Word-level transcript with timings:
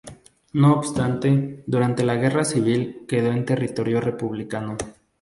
No 0.53 0.73
obstante, 0.77 1.63
durante 1.67 2.03
la 2.03 2.15
Guerra 2.15 2.43
Civil, 2.43 3.05
quedó 3.07 3.31
en 3.31 3.45
territorio 3.45 4.01
republicano. 4.01 4.75